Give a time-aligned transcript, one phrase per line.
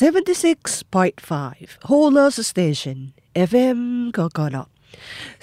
[0.00, 2.98] 76.5 Whole Station
[3.50, 3.80] FM
[4.16, 4.56] กกน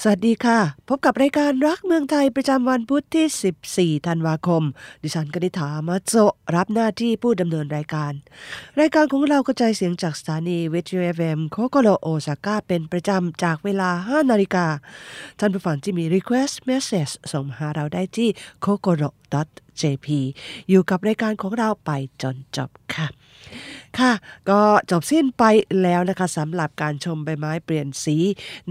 [0.02, 0.60] สวัสดีค่ะ
[0.90, 4.64] พบกับรายการรักเมืองไทยประจำวันพุธที่ 14 ธันวาคม
[5.04, 6.14] ดิฉันกนิษฐามาโจ
[6.56, 8.14] รับหน้าที่ผู้ดำเนินรายการ
[8.80, 14.68] รายการของเรากระจายเสียงจากสถานีวิทยุ FM โคโกโลโอซาก้าเป็นประจำจากเวลา 5 นาฬิกา
[15.40, 18.30] ท่านผู้ฟังที่มี Request Message ส่งมาหาเราได้ที่
[18.66, 19.10] k o k o r o
[19.82, 20.08] jp
[20.70, 21.92] อยู่กับรายการของเราไป
[22.22, 23.08] จนจบค่ะ
[24.00, 24.14] ค่ะ
[24.50, 25.44] ก็จบสิ้นไป
[25.84, 28.18] แล้วนะคะสำหรับการชมใบไม้เปลี่ยนสี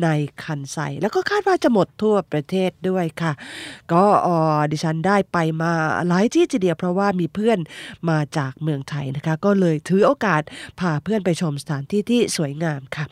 [0.03, 0.09] ใน
[0.43, 3.33] คันไซแล้วก็คาดว่าจะหมดทั่วประเทศด้วยค่ะ
[3.93, 4.05] ก็
[4.73, 5.73] ดิฉันได้ไปมา
[6.09, 7.59] หลายที่ทีเดียวเพราะว่ามีเพื่อน
[8.11, 10.43] มาจากเมืองไทยนะคะ ก็เลยถือโอกาส
[10.81, 13.05] พาเพื่อนไปชมสถานที่ที่สวยงามค่ะ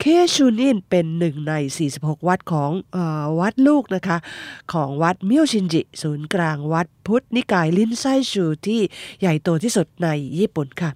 [0.00, 1.52] เคชูนินเป็นหนึ่งใน
[1.90, 2.98] 46 วัดของอ
[3.38, 4.18] วัดลูกนะคะ
[4.72, 8.80] ของวัดมิโอชินจิ ศูนย์กลางวัดพุทธนิกายลินไซชูที่
[9.20, 10.90] ใหญ่โตที่สุดในญี่ปุ่นค่ะ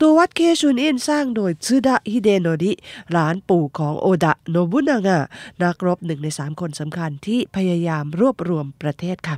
[0.00, 2.72] ตัววัดเคชุนอินสร้างโดยซึดะฮิเดโนริ
[3.12, 5.18] หลานปู่ของโอดะโนบุนางะ
[5.62, 9.36] นักรบหนึ่งในสามคนสำคัญที่พยายามรวบรวมประเทศค่ะ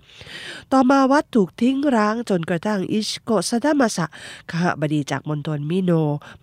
[0.72, 4.06] ต่อมาวัดถูกทิ้งร้างจนกระทั่งอิชโกซาดามาสะ
[4.50, 5.92] คหบดีจากมณฑลมิโน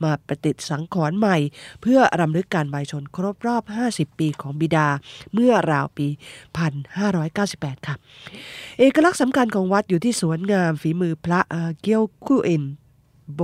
[0.04, 1.38] มาประติดสังขรณ์ใหม่
[1.82, 4.88] เพื่อรำลึกการใบชนครบรอบ 50 ปีของบิดา
[5.34, 6.08] เมื่อราวปี
[6.98, 7.96] 1598 ค่ะ
[8.80, 11.40] เอกลักษณ์สำคัญของวัดอยู่ที่สวนงามฝีมือพระ
[11.82, 12.64] เกียวคูเอ็น
[13.34, 13.42] โบ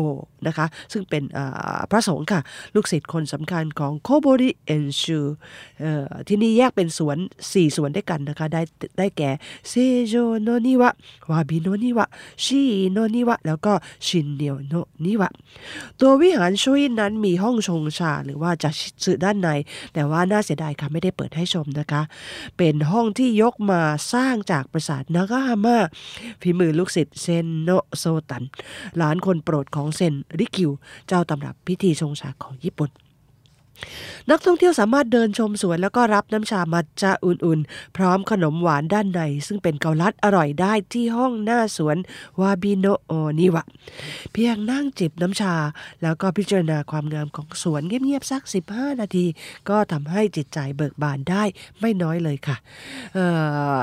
[0.48, 1.24] นะคะซึ่งเป็น
[1.92, 2.42] พระสงฆ์ค่ะ
[2.76, 5.20] ลูกศิษย์คนสำคัญของโคโบริเอนชู
[6.28, 8.62] ที่นี่แยกเป็นสวน 4 สวนด้วยกันนะคะ ได้
[8.98, 9.30] ได้แก่
[9.70, 9.74] เซ
[10.08, 10.90] โจโนนิวะ
[11.32, 12.06] วาบิโนนิวะ
[12.44, 13.74] ชิโนนิวะแล้วก็
[14.08, 14.74] ชินเนียวโน
[15.06, 15.30] นิวะ
[16.00, 18.70] ตัววิหารชุยนั้นมีห้องชงชาหรือว่าจะ
[19.04, 19.50] สื่อด้านใน
[19.94, 22.02] แต่ว่าน่าเสียดายค่ะ ไม่ได้เปิดให้ชมนะคะ
[22.58, 23.82] เป็นห้องที่ยกมา
[24.14, 25.78] สร้างจากปราสาทนากาฮาม่า
[26.42, 28.44] ฝีมือลูกศิษย์เซนโนโซตัน
[28.98, 30.72] หลานคนโปรดของเซนริคิว
[31.08, 32.89] เจ้าตำรับพิธีชงชาของญี่ปุ่น
[34.30, 41.97] นักท่องเที่ยวสามารถเดินชมสวนแล้วก็รับน้ำชามัทจะอุ่นๆ พร้อมขนมหวานด้านใน ซึ่งเป็นเกาลัดอร่อยได้ที่ห้องหน้าสวน
[42.41, 43.64] วาบิโนโอนิวะ
[44.34, 45.56] เพียงนั่งจิบน้ำชา
[46.03, 48.41] แล้วก็พิจารณาความงามของสวนเงียบๆสัก
[48.72, 49.25] 15 นาที
[49.70, 51.44] ก็ทำให้จิตใจเบิกบานได้
[51.80, 52.56] ไม่น้อยเลยค่ะ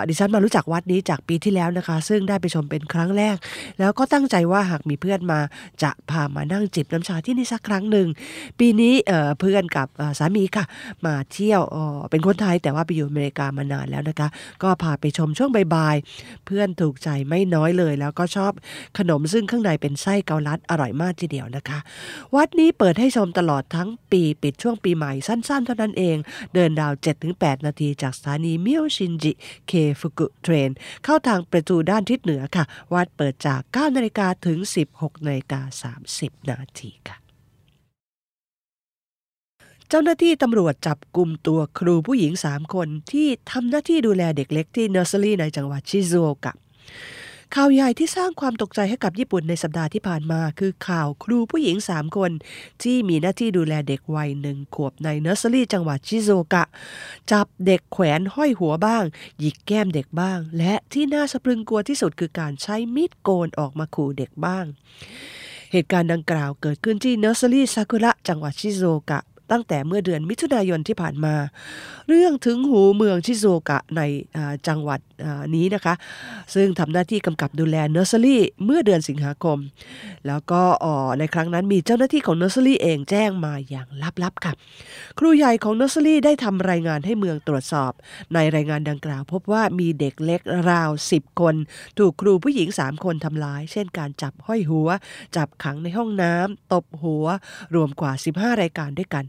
[0.09, 3.37] ดิฉันมารู้จักวัดนี้จากปีที่แล้วนะคะ ซึ่งได้ไปชมเป็นครั้งแรก
[3.79, 5.41] แล้วก็ตั้งใจว่าหากมีเพื่อนมา
[5.83, 8.09] จะพามานั่งจิบน้ำชาที่นี่สักครั้งหนึ่ง
[8.59, 8.95] ปีนี้
[9.41, 9.88] เพื่อนกับ
[10.19, 10.65] สามีค่ะ
[11.05, 11.63] มาเที่ยว
[12.11, 14.29] เป็นคนไทยแต่ว่าไปอยู่อเมริกามานานแล้วนะคะ
[14.63, 18.53] ก็พาไปชมช่วงบ่ายๆเพื่อนถูกใจไม่น้อยเลย แล้วก็ชอบ
[18.99, 21.79] ขนมซึ่งข้างในเป็นไส้เกาลัดอร่อยมากทีเดียวนะคะ
[22.37, 26.17] วัดนี้เปิดให้ชมตลอดทั้งปีปิดช่วงปีใหม่สั้นๆ เท่านั้นเอง
[26.55, 26.93] เดินดาว
[27.29, 29.33] 7-8 นาทีจากสถานีมิโอชินจิ
[29.69, 30.71] เคฟุกุเทรน
[31.05, 34.59] เข้าทางประตูด้านทิศเหนือค่ะ วัดเปิดจาก 9 นาฬิกาถึง
[34.93, 35.61] 16 นาฬิกา
[36.05, 37.28] 30 นาทีค่ะ
[39.91, 46.53] เจ้าหน้าที่ตำรวจจับกลุ่มตัวครูผู้หญิง 3 คนที่ทำหน้าที่ดูแลเด็กเล็กที่เนอร์เซอรี่ในจังหวัดชิซูโอกะ
[47.55, 52.31] ข่าวใหญ่ที่สร้างความตกใจให้กับญี่ปุ่นในสัปดาห์ที่ผ่านมา คือข่าวครูผู้หญิง 3 คน
[52.83, 56.65] ที่มีหน้าที่ดูแลเด็กวัยหนึ่งขวบในเนอร์เซอรี่จังหวัดชิซูโอกะ
[57.31, 59.05] จับเด็กแขวนห้อยหัวบ้าง
[59.39, 64.65] หยิกแก้มเด็กบ้าง และที่น่าสะพรึงกลัวที่สุดคือการใช้มีดโกนออกมาขู่เด็กบ้าง
[65.73, 69.21] เหตุการณ์ดังกล่าวเกิดขึ้นที่เนอร์เซอรี่ซากุระจังหวัดชิซูโอกะ
[69.51, 71.35] ตั้งแต่เมื่อเดือนมิถุนายนที่ผ่านมา
[72.09, 74.03] เรื่องถึงหูเมืองชิซูโอกะใน
[74.67, 75.01] จังหวัด
[75.55, 75.95] นี้นะคะ
[76.55, 79.59] ซึ่งทำหน้าที่กำกับดูแลเนอร์เซอรี่เมื่อเดือนสิงหาคม
[80.27, 80.63] แล้วก็
[81.19, 83.89] ในครั้งนั้นมีเจ้าหน้าที่ของเนอร์เซอรี่เองแจ้งมาอย่าง
[84.23, 84.53] ลับๆค่ะ
[85.19, 87.93] ครูใหญ่ของเนอร์เซอรี่ได้ทำรายงานให้เมืองตรวจสอบ
[88.35, 91.55] ในรายงานดังกล่าว พบว่ามีเด็กเล็กราว 10 คน
[91.99, 94.89] ถูกครูผู้หญิง 3 คนทำร้าย เช่นการจับห้อยหัว
[95.37, 97.27] จับขังในห้องน้ำตบหัว
[97.75, 99.25] รวมกว่า 15 รายการด้วยกัน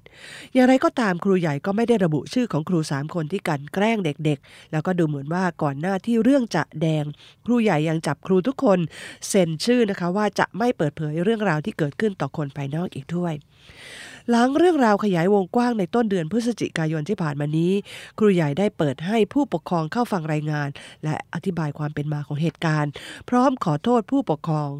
[0.54, 7.06] อย่างไรก็ตามครูใหญ่ก็ไม่ได้ระบุชื่อของครูสามคนที่กันแกล้งเด็กๆ แล้วก็ดูเหมือนว่าก่อนหน้าที่เรื่องจะแดง
[7.46, 8.80] ครูใหญ่ยังจับครูทุกคน
[9.28, 13.34] เซ็นชื่อนะคะว่าจะไม่เปิดเผยเรื่องราวที่เกิดขึ้นต่อคนภายนอกอีกด้วย
[14.32, 17.72] หลังเรื่องราวขยายวงกว้างในต้นเดือนพฤศจิกายนที่ผ่านมานี้
[18.18, 20.70] ครูใหญ่ได้เปิดให้ผู้ปกครองเข้าฟังรายงาน
[21.04, 22.92] และอธิบายความเป็นมาของเหตุการณ์
[23.30, 24.72] พร้อมขอโทษผู้ปกครอง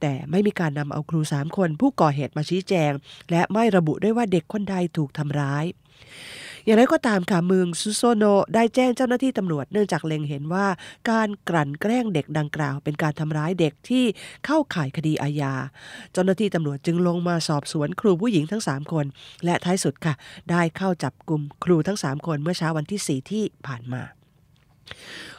[0.00, 2.92] แต่ไม่มีการนำเอาครูสามคนผู้ก่อเหตุมาชี้แจง
[3.30, 5.64] และไม่ระบุด้วยว่าเด็กคนใดถูกทำร้าย
[6.66, 8.24] อย่างไรก็ตามค่ะเมืองซุโซโน
[8.54, 10.66] ได้แจ้งเจ้าหน้าที่ตำรวจเนื่องจากเล็งเห็นว่า
[11.10, 14.04] การกลั่นแกล้งเด็กดังกล่าว เป็นการทำร้ายเด็กที่
[14.46, 15.54] เข้าข่ายคดีอาญา
[16.12, 19.06] เจ้าหน้าที่ตำรวจจึงลงมาสอบสวนครูผู้หญิงทั้ง 3 คน
[19.44, 20.14] และท้ายสุดค่ะ
[20.50, 24.15] ได้เข้าจับกลุ่มครูทั้ง 3 คนเมื่อเช้าวันที่ 4 ที่ผ่านมา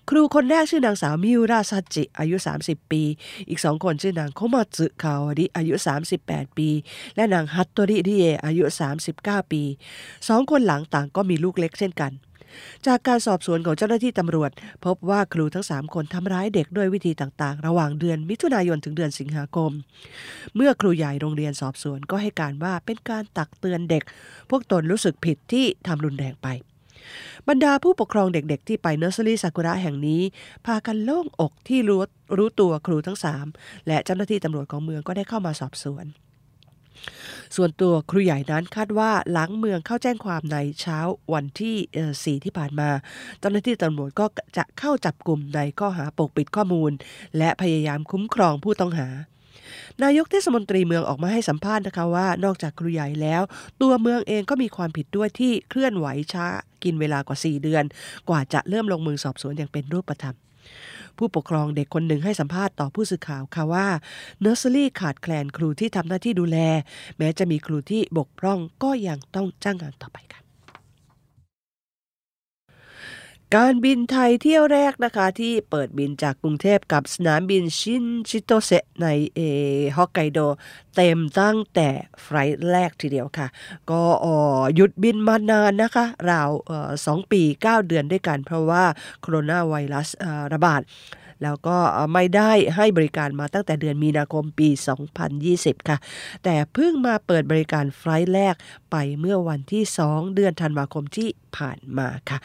[0.09, 3.03] ครูคนแรกชื่อนางสาวมิวราซัจิ อายุ 30 ปี
[3.49, 5.73] อีกสองคนชื่อนางโคมาจึคาวดิอายุ
[6.15, 6.69] 38 ปี
[7.15, 8.63] และนางฮัตโตริดิเออายุ
[9.07, 9.63] 39 ปี
[10.27, 12.13] สองคนหลังต่างก็มีลูกเล็กเช่นกัน
[12.87, 14.51] จากการสอบสวนของเจ้าหน้าที่ตำรวจ
[14.85, 19.71] พบว่าครูทั้ง 3 คนทำร้ายเด็กด้วยวิธีต่างๆ ระหว่างเดือนมิถุนายนถึงเดือนสิงหาคม
[20.55, 24.03] เมื่อครูใหญ่โรงเรียนสอบสวนก็ให้การว่าเป็นการตักเตือนเด็ก
[24.49, 26.47] พวกตนรู้สึกผิดที่ทำรุนแรงไป
[27.49, 30.21] บรรดาผู้ปกครองเด็กๆ ที่ไปเนอร์เซอรี่ซากุระแห่งนี้
[30.65, 32.01] พากันโล่งอกที่รู้
[32.37, 33.45] รู้ตัวครูทั้งสาม
[33.87, 36.05] และเจ้าหน้าที่ตำรวจของเมืองก็ได้เข้ามาสอบสวน
[37.55, 40.99] ส่วนตัวครูใหญ่นั้นคาดว่าหลังเมืองเข้าแจ้งความในเช้า
[41.33, 41.75] วันที่
[42.23, 42.89] สี่ที่ผ่านมา
[43.39, 44.25] เจ้าหน้าที่ตำรวจก็
[44.57, 46.91] จะเข้าจับกลุ่มในข้อหาปกปิดข้อมูล
[47.37, 49.07] และพยายามคุ้มครองผู้ต้องหา
[50.03, 53.41] นายกเทศมนตรีเมืองออกมาให้สัมภาษณ์นะคะว่านอกจากครูใหญ่แล้ว
[53.81, 56.47] ตัวเมืองเองก็มีความผิดด้วยที่เคลื่อนไหวช้า
[56.83, 57.83] กินเวลากว่า 4 เดือน
[58.29, 60.37] กว่าจะเริ่มลงมือสอบสวนอย่างเป็นรูปธรรม
[61.17, 63.87] ผู้ปกครองเด็กคนหนึ่งให้สัมภาษณ์ต่อผู้สื่อข่าวค่ะว่า
[64.39, 66.57] เนอร์เซอรี่ขาดแคลนครูที่ทำหน้าที่ดูแล
[67.17, 70.46] แม้จะมีครูที่บกพร่องก็ยังต้องจ้างงานต่อไปค่ะ
[73.55, 78.71] การบินไทยเที่ยวแรกนะคะที่เปิดบินจากกรุงเทพกับสนามบินชินชิโตเซ
[79.01, 79.39] ในเอ
[79.97, 80.39] ฮอกไกโด
[80.95, 81.89] เต็มตั้งแต่
[82.21, 83.47] flight แรกทีเดียวค่ะ
[83.91, 84.03] ก็
[84.75, 86.49] หยุดบินมานานนะคะ ราว
[87.05, 88.83] สองปี 9 เดือนด้วยกันเพราะว่า
[89.21, 90.07] โคโรนาไวรัส
[90.53, 90.81] ระบาด
[91.43, 91.77] แล้วก็
[92.13, 94.69] ไม่ได้ให้บริการมาตั้งแต่เดือนมีนาคมปี
[95.29, 95.97] 2020 ค่ะ
[96.43, 98.55] แต่เพิ่งมาเปิดบริการ flight แรก
[98.91, 102.39] ไปเมื่อวันที่ 2 เดือนธันวาคมที่ผ่านมาค่ะ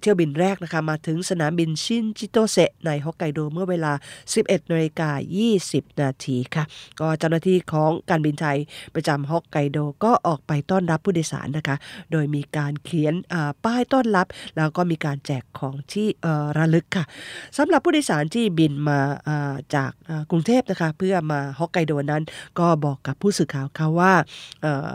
[0.00, 3.92] เที่ยวบินแรกนะคะมาถึงสนามบินชินจิโตเซในฮอกไกโดเมื่อเวลา
[4.32, 5.10] 11นาฬิกา
[5.56, 6.64] 20 นาทีค่ะ
[7.00, 8.58] ก็เจ้าหน้าที่ของการบินไทย
[8.94, 11.76] ประจำฮอกไกโดก็ออกไปต้อนรับผู้โดยสารนะคะ
[12.12, 13.14] โดยมีการเขียน
[13.64, 14.26] ป้ายต้อนรับ
[14.56, 16.06] แล้วก็มีการแจกของที่
[16.58, 17.04] ระลึกค่ะ
[17.58, 19.00] สำหรับผู้โดยสารารที่บินมา
[19.74, 19.90] จาก
[20.30, 22.22] กรุงเทพนะคะเพื่อมาฮอกไกโดนั้น
[22.58, 24.12] ก็บอกกับผู้สื่อข่าวค่ะว่า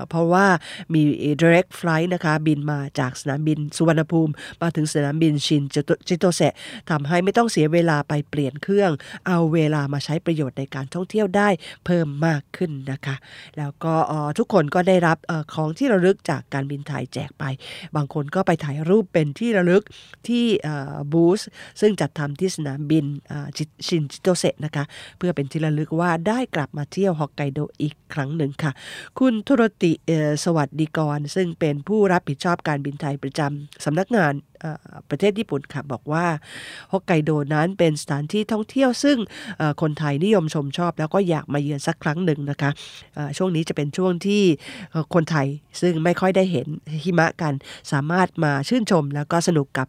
[0.10, 0.46] เพราะว่า
[0.94, 1.02] มี
[1.42, 4.32] direct flight นะคะบินมาจากสนามบินสุวรรณภูมิ
[4.62, 5.64] มาถึงสนามบินชิน
[6.08, 6.54] จิโตเซะ
[6.90, 8.92] ทำให้ไม่ต้องเสียเวลาไปเปลี่ยนเครื่อง
[9.28, 11.50] เอาเวลามาใช้ประโยชน์ในการท่องเที่ยวได้
[11.86, 13.16] เพิ่มมากขึ้นนะคะ
[13.58, 13.94] แล้วก็
[14.38, 15.18] ทุกคนก็ได้รับ
[15.54, 17.44] ของที่ระลึกจากการบินไทยแจกไป
[17.96, 19.84] บางคนก็ไปถ่ายรูปเป็นที่ระลึก
[20.28, 20.46] ที่
[21.12, 21.42] บูธ
[21.82, 23.06] ซึ่งจัดทำที่สนามบิน
[23.88, 24.84] ชินจิโตเซะนะคะ
[25.18, 28.72] เพื่อเป็นที่ระลึกว่าได้กลับมาเที่ยวฮอกไกโดอีกครั้งหนึ่งค่ะ
[29.20, 29.92] คุณธุรติ
[30.44, 34.34] สวัสดีกร ซึ่งเป็นผู้รับผิดชอบการบินไทยประจำสำนักงาน
[35.10, 36.26] ประเทศญี่ปุ่นค่ะบอกว่า
[36.92, 39.18] ฮอกไกโดนั้นเป็นสถานที่ท่องเที่ยวซึ่ง
[39.82, 42.72] คนไทยนิยมชมชอบ แล้วก็อยากมาเยือนสักครั้งหนึ่งนะคะ
[43.38, 44.44] ช่วงนี้จะเป็นช่วงที่
[45.14, 45.48] คนไทย
[45.82, 46.68] ซึ่งไม่ค่อยได้เห็น
[47.04, 47.54] หิมะกัน
[47.92, 49.88] สามารถมาชื่นชม แล้วก็สนุกกับ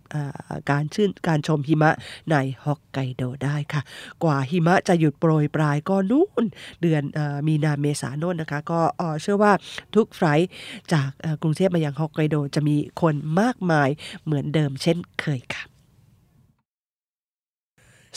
[0.70, 1.92] การชื่นการชมหิมะ
[2.30, 3.82] ในฮอกไกโดได้ค่ะ
[4.24, 6.44] กว่าหิมะจะหยุดโปรยปลายก็นู่น
[6.82, 7.02] เดือน
[7.46, 8.80] มีนาเมษายนนะคะ ก็
[9.22, 9.52] เชื่อว่า
[9.94, 10.46] ทุกไฟล์
[10.92, 11.08] จาก
[11.42, 13.88] กรุงเทพมายังฮอกไกโดจะมีคนมากมาย
[14.24, 15.62] เหมือนเดิมเช่นเคยค่ะ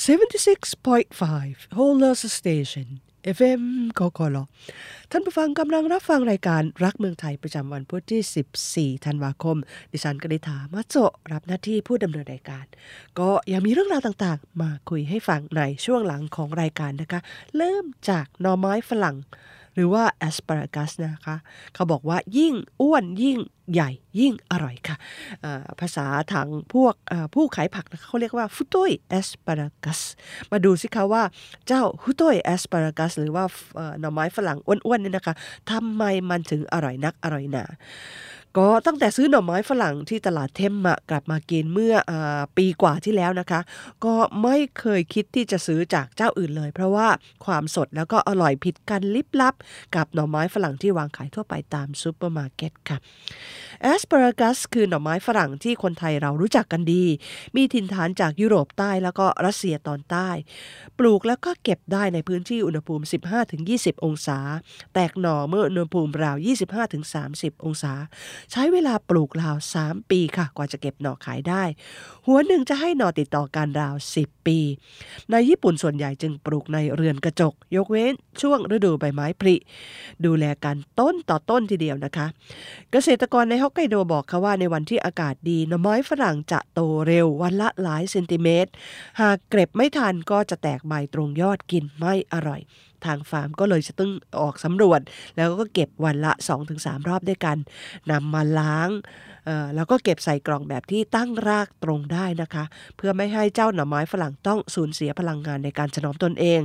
[0.05, 2.87] 76.5 h o l e s Station
[3.37, 3.63] FM
[3.99, 4.37] กกล
[5.11, 9.57] ท่านผู้ฟังกำลังรับฟังรายการรักเมืองไทยประจำวันพุธที่ 14 ธันวาคม
[9.91, 10.95] ดิฉันกนิษฐามาโจ
[11.31, 12.65] รับหน้าที่ผู้ดำเนินรายการ
[13.19, 17.21] ก็ยังมีเรื่องราวต่างๆ มาคุยให้ฟังในช่วงหลังของรายการนะคะ
[17.57, 19.15] เริ่มจากหน่อไม้ฝรั่ง
[19.75, 21.35] หรือว่า asparagus นะคะ
[21.73, 23.39] เขาบอกว่ายิ่งอ้วนยิ่ง
[23.73, 24.95] ใหญ่ยิ่งอร่อยค่ะ
[25.79, 26.95] ภาษาทางพวก
[27.33, 29.99] ผู้ขายผักนะเขาเรียกว่าฟุตุยแอสปารากัส
[30.51, 31.23] มาดูสิคะว่า
[31.67, 33.45] เจ้าฟุตุยแอสปารากัสหรือว่า
[33.99, 35.35] หน่อไม้ฝรั่งอ้วนๆนี่นะคะ
[35.71, 37.65] ทำไมมันถึงอร่อยนักอร่อยหนา
[38.57, 42.13] ก็ตั้งแต่ซื้อหน่อไม้ฝรั่งที่ตลาดเทมมากลับมากินเมื่ออ
[42.57, 43.61] ปีกว่าที่แล้วนะคะ
[44.05, 47.07] ก็ไม่เคยคิดที่จะซื้อจากเจ้าอื่นเลย เพราะว่า
[47.45, 49.55] ความสดแล้วก็อร่อยผิดกันลิบลับ
[49.95, 52.97] กับหน่อไม้ฝรั่งที่วางขายทั่วไปตามซูเปอร์มาร์เก็ตค่ะ
[53.81, 57.03] asparagus คือหน่อไม้ฝรั่งที่คนไทยเรารู้จักกันดี
[57.55, 60.29] มีถิ่นฐานจากยุโรปใต้แล้วก็รัสเซียตอนใต้
[60.99, 63.03] ปลูกแล้วก็เก็บได้ในพื้นที่อุณหภูมิ
[63.55, 64.39] 15-20 องศา
[64.93, 66.37] แตกหน่อเมื่ออุณหภูมิราว
[66.99, 67.93] 25-30 องศา
[68.51, 71.63] ใช้เวลาปลูกราว 3 ปีค่ะ กว่าจะเก็บหน่อขายได้
[72.27, 74.59] หัวหนึ่งจะให้หน่อติดต่อกันราว 10 ปี
[75.31, 79.55] ในญี่ปุ่นส่วนใหญ่จึงปลูกในเรือนกระจก ยกเว้นช่วงฤดูใบไม้ผลิ
[80.25, 82.27] ดูแลกันต้นต่อต้นทีเดียวนะคะ
[82.91, 88.71] เกษตรกรในฮอกไกโดบอกค่ะว่าในวันที่อากาศดีหน่อไม้ฝรั่งจะโตเร็ววันละหลายเซนติเมตร
[89.21, 92.61] หากเก็บไม่ทันก็จะแตกใบตรงยอดกินไม่อร่อย
[93.05, 95.01] ทางฟาร์มก็เลยจะต้องออกสำรวจ
[95.35, 96.31] แล้วก็เก็บวันละ
[96.71, 97.57] 2-3 รอบด้วยกัน
[98.11, 98.89] นำมาล้าง
[99.75, 102.63] แล้วก็เก็บใส่กล่องแบบที่ตั้งรากตรงได้นะคะ
[102.97, 106.61] เพื่อไม่ให้เจ้าหน่อไม้ฝรั่งต้องสูญเสียพลังงานในการถนอมตนเอง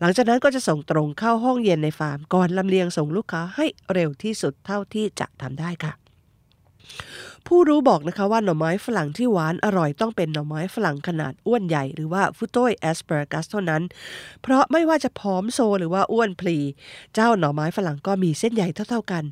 [0.00, 6.05] หลังจากนั้นก็จะส่งตรงเข้าห้องเย็นในฟาร์มก่อนลำเลียงส่งลูกค้าให้เร็วที่สุดเท่าที่จะทำได้ค่ะ
[7.46, 13.82] ผู้รู้บอกนะคะว่าหน่อไม้ฝรั่งที่หวานอร่อยต้องเป็นหน่อไม้ฝรั่งขนาดอ้วนใหญ่หรือว่าฟุตโตยแอสเปอร์กัสเท่านั้น
[14.42, 16.58] เพราะไม่ว่าจะผอมโซหรือว่าอ้วนพลี
[17.14, 19.24] เจ้าหน่อไม้ฝรั่งก็มีเส้นใหญ่เท่าๆกัน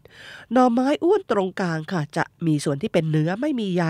[0.52, 3.84] หน่อไม้อ้วนตรงกลางค่ะ จะมีส่วนที่เป็นเนื้อไม่มีใย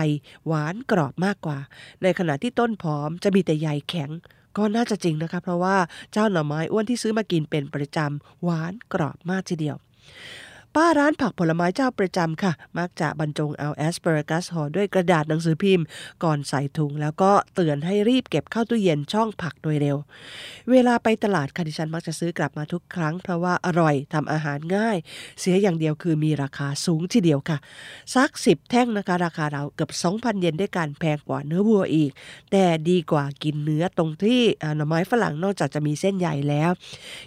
[0.47, 1.59] หวานกรอบมากกว่า
[2.03, 4.09] ในขณะที่ต้นผอมจะมีแต่ใยแข็ง
[4.57, 5.77] ก็น่าจะจริงนะคะ เพราะว่า
[6.11, 9.77] เจ้าหน่อไม้อ้วนที่ซื้อมากินเป็นประจำหวานกรอบมากทีเดียว
[10.79, 15.85] ป้าร้านผักผลไม้เจ้าประจำค่ะ มักจะบรรจงเอาแอสเปอร์กัสห่อด้วยกระดาษหนังสือพิมพ์
[16.23, 19.97] ก่อนใส่ถุง แล้วก็เตือนให้รีบเก็บเข้าตู้เย็นช่องผักโดยเร็ว
[20.71, 24.97] เวลาไปตลาดค่ะดิฉันมักจะซื้อกลับมาทุกครั้ง เพราะว่าอร่อยทำอาหารง่าย
[25.39, 27.57] เสียอย่างเดียวคือมีราคาสูงทีเดียวค่ะ
[28.15, 32.11] ซักสิบแท่งนะคะ ราคาเราเกือบ 2,000 เยนด้วยกันแพงกว่าเนื้อวัวอีก
[32.51, 36.71] แต่ดีกว่ากินเนื้อตรงที่หน่อไม้ฝรั่งนอกจากจะมีเส้นใหญ่แล้ว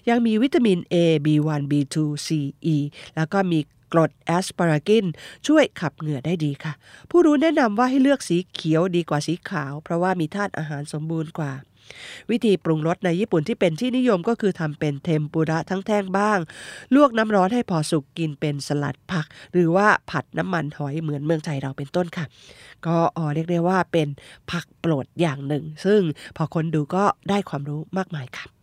[0.09, 0.95] ยังมีวิตามิน A
[1.26, 2.28] B1 B2 C
[2.75, 2.76] E
[3.17, 3.61] แล้วก็มี
[3.92, 5.04] กรดแอสปารากิน
[5.47, 6.73] ช่วยขับเหงื่อได้ดีค่ะ
[7.11, 11.52] ผู้รู้แนะนำว่าให้เลือกสีเขียวดีกว่าสีขาว เพราะว่ามีธาตุอาหารสมบูรณ์กว่า
[12.30, 16.38] วิธีปรุงรสในญี่ปุ่นที่เป็นที่นิยมก็คือทำเป็นเทมปุระทั้งแท่งบ้าง
[16.95, 22.25] ลวกน้ำร้อนให้พอสุกกินเป็นสลัดผัก หรือว่าผัดน้ำมันหอยเหมือนเมืองไทยเราเป็นต้นค่ะ
[22.87, 24.09] ก็ออเรียกได้ว่าเป็น
[24.50, 26.00] ผักโปรดอย่างหนึ่ง ซึ่ง
[26.37, 28.57] พอคนดูก็ได้ความรู้มากมายค่ะ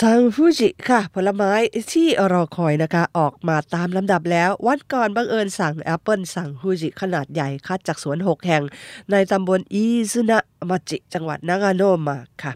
[0.00, 1.52] ซังฟูจิค่ะ ผลไม้
[1.92, 8.62] ที่รอคอยนะคะ ออกมาตามลำดับแล้ว วันก่อนบังเอิญสั่งแอปเปิลสั่งฟูจิขนาดใหญ่คัดจากสวน 6 แห่ง
[9.10, 10.38] ในตำบลอิซุนะ
[10.70, 12.52] มาจิ จังหวัดนางาโนมาค่ะ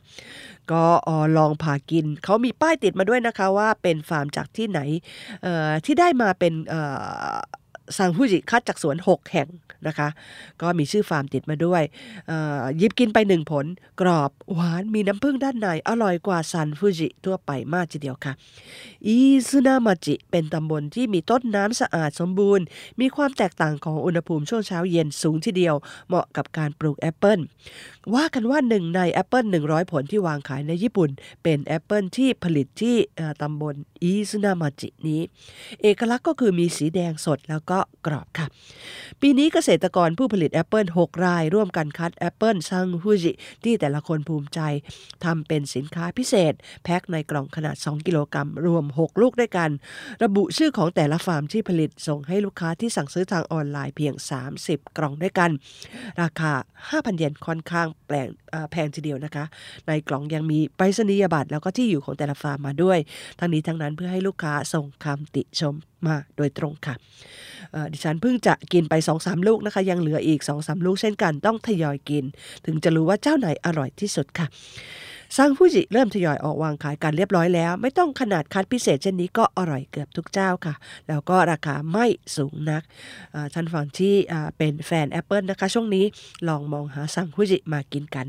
[0.73, 0.85] ก็
[1.37, 4.81] ลองผ่ากิน เขามีป้ายติดมาด้วยนะคะว่าเป็นฟาร์มจากที่ไหน
[5.85, 6.55] ที่ได้มาเป็น
[7.99, 9.49] ซันฟูจิคัดจากสวน 6 แห่ง
[9.87, 10.09] นะคะ
[10.63, 11.83] ก็มีชื่อฟาร์มติดมาด้วย
[12.81, 13.67] ยิบกินไปหนึ่งผล
[14.01, 18.33] กรอบหวานมีน้ำผึ้งด้านใน อร่อยกว่าซันฟูจิทั่วไปมากทีเดียวค่ะ
[19.07, 19.17] อิ
[19.49, 22.65] ซุนามาจิ เป็นตำบลที่มีต้นน้ำสะอาดสมบูรณ์
[23.01, 25.75] มีความแตกต่างของอุณหภูมิช่วงเช้าเย็นสูงทีเดียว
[26.09, 27.39] เหมาะกับการปลูกแอปเปิล
[28.15, 31.11] ว่ากันว่าหนึ่งในแอปเปิล100 ผลที่วางขายในญี่ปุ่น
[31.43, 32.97] เป็นแอปเปิลที่ผลิตที่
[33.43, 35.21] ตำบลอิซุนามาจินี้
[35.83, 37.76] เอกลักษณ์ก็คือมีสีแดงสดแล้วก็
[38.07, 38.47] กรอบค่ะ
[39.21, 43.33] ปีนี้เกษตรกรผู้ผลิตแอปเปิล6ราย ร่วมกันคัดแอปเปิลซันฟูจิ
[43.65, 44.61] ที่แต่ละคนภูมิใจ
[45.25, 46.55] ทำเป็นสินค้าพิเศษ
[46.85, 49.71] แพ็คในกล่องขนาด 2 กิโลกรัมรวม 6 ลูกด้วยกัน
[50.25, 54.15] ระบุชื่อของแต่ละฟาร์มที่ผลิตส่งให้ลูกค้าที่สั่งซื้อทางออนไลน์เพียง
[54.55, 55.51] 30 กล่องด้วยกัน
[56.23, 56.53] ราคา
[56.91, 58.29] 5,000 เยนค่อนข้างแพง
[58.71, 59.45] แพงทีเดียวนะคะ
[59.87, 62.99] ในกล่องยังมีไปรษณียบัตรแล้วก็ที่อยู่ของแต่ละฟาร์มมาด้วย
[63.39, 65.75] ทั้งนี้ทั้งนั้นเพื่อให้ลูกค้าส่งคำติชม
[66.07, 66.95] มาโดยตรงค่ะ
[67.93, 72.25] ดิฉันเพิ่งจะกินไป2อสลูกนะคะ ยังเหลืออีก2อสลูกเช่นกันต้องทยอยกิน
[72.67, 74.47] ถึงจะรู้ว่าเจ้าไหนอร่อยที่สุดค่ะ
[75.37, 80.75] ซังฟูจิเริ่มทยอยออกวางขายกันเรียบร้อยแล้ว ไม่ต้องขนาดคัดพิเศษเช่นนี้ก็อร่อยเกือบทุกเจ้าค่ะ
[81.09, 82.83] แล้วก็ราคาไม่สูงนัก
[83.55, 84.15] ท่านฟังที่
[84.59, 86.05] เป็นแฟน Apple นะคะ ช่วงนี้
[86.49, 88.27] ลองมองหาซังฟูจิมากินกัน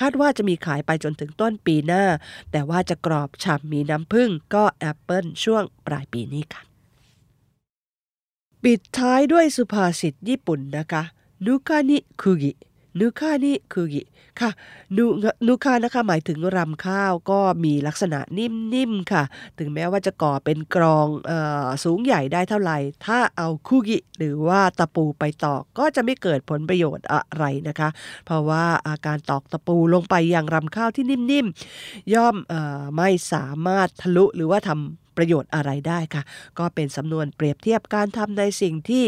[0.00, 2.04] คาดว่าจะมีขายไปจนถึงต้นปีหน้า
[2.52, 6.69] แต่ว่าจะกรอบฉ่ำมีน้ำผึ้งก็ Apple ช่วงปลายปีนี้ค่ะ
[8.64, 11.02] ปิดท้ายด้วยสุภาษิตญี่ปุ่นนะคะ
[11.46, 12.52] นุคานิคุกิ
[13.00, 14.02] นุคานิคุกิ
[14.40, 14.50] ค่ะ
[14.96, 15.04] นุ
[15.46, 19.22] นุคานะคะหมายถึงรำข้าวก็มีลักษณะนิ่มๆค่ะ
[19.58, 21.32] ถึงแม้ว่าจะก่อเป็นกรองอ
[21.84, 27.88] สูงใหญ่ได้เท่าไหร่ ถ้าเอาคุกิหรือว่าตะปูไปตอกก็จะไม่เกิดผลประโยชน์อะไรนะคะ
[28.26, 32.54] เพราะว่าอาการตอกตะปูลงไปอย่างรำข้าวที่นิ่มๆ ย่อมอ
[32.96, 36.22] ไม่สามารถทะลุหรือว่าทำ ประโยชน์อะไรได้ค่ะ
[36.58, 39.04] ก็เป็นสำนวนเปรียบเทียบการทำในสิ่งที่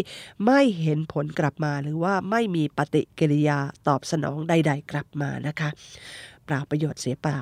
[0.46, 5.70] ไม่เห็นผลกลับมา หรือว่าไม่มีปฏิกิริยาตอบสนองใด ๆ กลับมานะคะ
[6.44, 7.38] เปล่าประโยชน์เสียเปล่า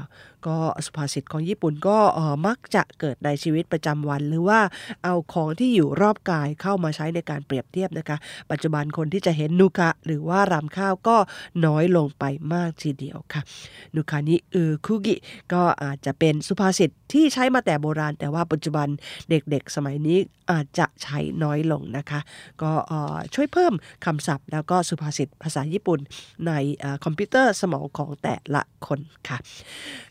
[0.47, 1.99] ก็สุภาษิตของญี่ปุ่นก็
[2.47, 4.61] มักจะเกิดในชีวิตประจำวัน หรือว่า
[5.04, 8.16] เอาของที่อยู่รอบกายเข้ามาใช้ในการเปรียบเทียบนะคะ
[8.50, 11.16] ปัจจุบันคนที่จะเห็นนุกะ หรือว่ารำข้าวก็
[11.66, 13.42] น้อยลงไปมากทีเดียวค่ะ
[13.95, 15.16] นุคานิอือคุกิ
[15.52, 18.88] ก็อาจจะเป็นสุภาษิตที่ใช้มาแต่โบราณ แต่ว่าปัจจุบัน
[19.30, 20.19] เด็กๆ สมัยนี้
[20.50, 22.21] อาจจะใช้น้อยลงนะคะ
[22.62, 22.71] ก็
[23.35, 23.73] ช่วยเพิ่ม
[24.04, 26.00] คำศัพท์ แล้วก็สุภาษิตภาษาญี่ปุ่น
[26.47, 26.52] ใน
[27.04, 29.38] คอมพิวเตอร์สมองของแต่ละคนค่ะ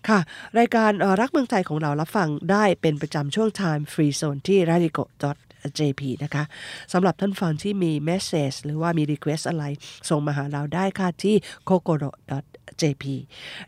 [0.07, 0.19] ค่ะ
[0.59, 5.03] รายการรักเมืองไทยของเรารับฟังได้เป็นประจำช่วง Time Free Zone ที่ r a d i c o
[5.79, 6.43] jp นะคะ
[6.93, 9.63] สำหรับท่านฟังที่มี message หรือว่ามี request อะไร
[10.09, 11.36] ส่งมาหาเราได้ค่ะที่
[11.69, 12.09] kokoro
[12.81, 13.03] jp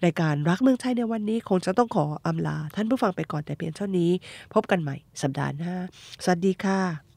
[0.05, 4.11] รายการรักเมืองไทยในวันนี้คงจะต้องขออำลา ท่านผู้ฟังไปก่อนแต่เพียงเท่านี้
[4.53, 5.73] พบกันใหม่สัปดาห์หน้า
[6.23, 7.10] สวัสดีค่ะ